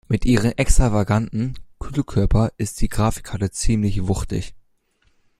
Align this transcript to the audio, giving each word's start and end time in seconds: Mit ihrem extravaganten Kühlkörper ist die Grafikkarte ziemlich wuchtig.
Mit 0.07 0.25
ihrem 0.25 0.53
extravaganten 0.55 1.53
Kühlkörper 1.79 2.51
ist 2.57 2.81
die 2.81 2.87
Grafikkarte 2.89 3.51
ziemlich 3.51 4.07
wuchtig. 4.07 4.55